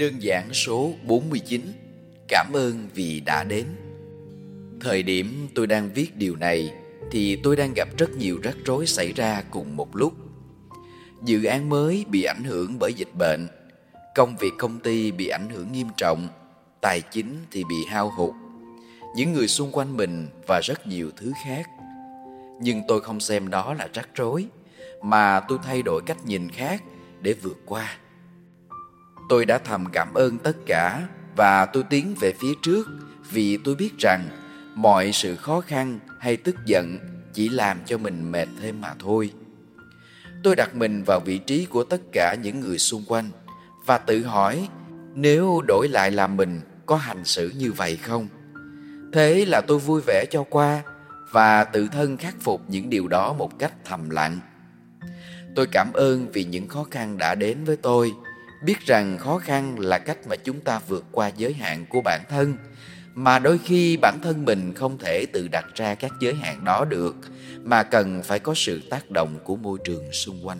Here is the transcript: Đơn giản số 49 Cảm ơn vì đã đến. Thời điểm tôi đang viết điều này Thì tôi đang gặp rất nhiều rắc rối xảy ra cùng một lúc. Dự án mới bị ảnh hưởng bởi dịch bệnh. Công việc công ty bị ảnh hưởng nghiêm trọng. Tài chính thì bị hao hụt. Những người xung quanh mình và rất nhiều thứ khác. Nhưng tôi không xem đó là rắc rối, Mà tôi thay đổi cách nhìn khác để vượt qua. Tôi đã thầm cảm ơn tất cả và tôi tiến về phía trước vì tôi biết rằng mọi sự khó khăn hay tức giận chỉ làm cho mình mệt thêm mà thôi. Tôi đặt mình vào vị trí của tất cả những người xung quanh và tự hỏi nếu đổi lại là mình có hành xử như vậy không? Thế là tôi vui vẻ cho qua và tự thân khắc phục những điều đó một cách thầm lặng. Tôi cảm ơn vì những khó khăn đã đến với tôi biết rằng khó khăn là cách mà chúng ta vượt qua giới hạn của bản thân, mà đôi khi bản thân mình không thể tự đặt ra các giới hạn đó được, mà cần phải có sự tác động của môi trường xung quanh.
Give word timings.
Đơn 0.00 0.22
giản 0.22 0.52
số 0.52 0.92
49 1.06 1.60
Cảm 2.28 2.52
ơn 2.52 2.88
vì 2.94 3.20
đã 3.20 3.44
đến. 3.44 3.66
Thời 4.80 5.02
điểm 5.02 5.48
tôi 5.54 5.66
đang 5.66 5.92
viết 5.92 6.16
điều 6.16 6.36
này 6.36 6.72
Thì 7.10 7.36
tôi 7.36 7.56
đang 7.56 7.72
gặp 7.76 7.88
rất 7.98 8.10
nhiều 8.10 8.40
rắc 8.42 8.56
rối 8.64 8.86
xảy 8.86 9.12
ra 9.12 9.42
cùng 9.50 9.76
một 9.76 9.96
lúc. 9.96 10.12
Dự 11.24 11.44
án 11.44 11.68
mới 11.68 12.04
bị 12.08 12.22
ảnh 12.22 12.44
hưởng 12.44 12.78
bởi 12.78 12.94
dịch 12.94 13.14
bệnh. 13.18 13.48
Công 14.14 14.36
việc 14.36 14.50
công 14.58 14.78
ty 14.78 15.12
bị 15.12 15.28
ảnh 15.28 15.50
hưởng 15.50 15.72
nghiêm 15.72 15.88
trọng. 15.96 16.28
Tài 16.80 17.00
chính 17.00 17.36
thì 17.50 17.64
bị 17.64 17.84
hao 17.88 18.10
hụt. 18.16 18.34
Những 19.16 19.32
người 19.32 19.48
xung 19.48 19.72
quanh 19.72 19.96
mình 19.96 20.28
và 20.46 20.60
rất 20.64 20.86
nhiều 20.86 21.10
thứ 21.16 21.32
khác. 21.44 21.66
Nhưng 22.60 22.82
tôi 22.88 23.00
không 23.00 23.20
xem 23.20 23.50
đó 23.50 23.74
là 23.74 23.88
rắc 23.92 24.08
rối, 24.14 24.46
Mà 25.02 25.40
tôi 25.48 25.58
thay 25.62 25.82
đổi 25.82 26.02
cách 26.06 26.26
nhìn 26.26 26.50
khác 26.50 26.82
để 27.22 27.32
vượt 27.32 27.58
qua. 27.66 27.98
Tôi 29.30 29.46
đã 29.46 29.58
thầm 29.58 29.86
cảm 29.92 30.14
ơn 30.14 30.38
tất 30.38 30.56
cả 30.66 31.02
và 31.36 31.66
tôi 31.66 31.82
tiến 31.90 32.14
về 32.20 32.32
phía 32.40 32.52
trước 32.62 32.88
vì 33.30 33.56
tôi 33.64 33.74
biết 33.74 33.98
rằng 33.98 34.28
mọi 34.74 35.12
sự 35.12 35.36
khó 35.36 35.60
khăn 35.60 35.98
hay 36.18 36.36
tức 36.36 36.56
giận 36.66 36.98
chỉ 37.32 37.48
làm 37.48 37.78
cho 37.86 37.98
mình 37.98 38.32
mệt 38.32 38.48
thêm 38.60 38.80
mà 38.80 38.94
thôi. 38.98 39.32
Tôi 40.42 40.56
đặt 40.56 40.74
mình 40.74 41.04
vào 41.04 41.20
vị 41.20 41.38
trí 41.38 41.64
của 41.64 41.84
tất 41.84 42.00
cả 42.12 42.34
những 42.42 42.60
người 42.60 42.78
xung 42.78 43.04
quanh 43.08 43.30
và 43.86 43.98
tự 43.98 44.22
hỏi 44.22 44.68
nếu 45.14 45.62
đổi 45.68 45.88
lại 45.88 46.10
là 46.10 46.26
mình 46.26 46.60
có 46.86 46.96
hành 46.96 47.24
xử 47.24 47.52
như 47.58 47.72
vậy 47.72 47.96
không? 47.96 48.28
Thế 49.12 49.44
là 49.44 49.60
tôi 49.60 49.78
vui 49.78 50.00
vẻ 50.06 50.24
cho 50.30 50.44
qua 50.50 50.82
và 51.30 51.64
tự 51.64 51.88
thân 51.92 52.16
khắc 52.16 52.34
phục 52.40 52.62
những 52.68 52.90
điều 52.90 53.08
đó 53.08 53.32
một 53.32 53.58
cách 53.58 53.72
thầm 53.84 54.10
lặng. 54.10 54.38
Tôi 55.54 55.66
cảm 55.66 55.92
ơn 55.92 56.30
vì 56.32 56.44
những 56.44 56.68
khó 56.68 56.86
khăn 56.90 57.18
đã 57.18 57.34
đến 57.34 57.64
với 57.64 57.76
tôi 57.76 58.12
biết 58.62 58.80
rằng 58.86 59.18
khó 59.18 59.38
khăn 59.38 59.78
là 59.78 59.98
cách 59.98 60.18
mà 60.26 60.36
chúng 60.36 60.60
ta 60.60 60.80
vượt 60.88 61.04
qua 61.12 61.30
giới 61.36 61.52
hạn 61.52 61.86
của 61.88 62.00
bản 62.04 62.20
thân, 62.28 62.54
mà 63.14 63.38
đôi 63.38 63.58
khi 63.58 63.96
bản 63.96 64.18
thân 64.22 64.44
mình 64.44 64.74
không 64.74 64.98
thể 64.98 65.26
tự 65.32 65.48
đặt 65.48 65.64
ra 65.74 65.94
các 65.94 66.12
giới 66.20 66.34
hạn 66.34 66.64
đó 66.64 66.84
được, 66.84 67.16
mà 67.62 67.82
cần 67.82 68.22
phải 68.22 68.38
có 68.38 68.54
sự 68.56 68.80
tác 68.90 69.10
động 69.10 69.38
của 69.44 69.56
môi 69.56 69.78
trường 69.84 70.12
xung 70.12 70.46
quanh. 70.46 70.58